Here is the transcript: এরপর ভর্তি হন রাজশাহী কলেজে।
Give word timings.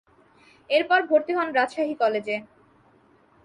এরপর 0.69 0.99
ভর্তি 1.09 1.31
হন 1.37 1.47
রাজশাহী 1.57 1.95
কলেজে। 2.01 2.35